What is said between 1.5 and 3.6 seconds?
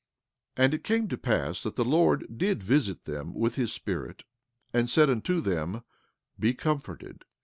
that the Lord did visit them with